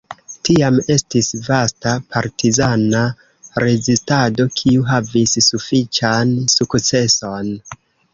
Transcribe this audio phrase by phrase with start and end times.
[0.47, 3.01] Tiam estis vasta partizana
[3.63, 7.53] rezistado, kiu havis sufiĉan sukceson.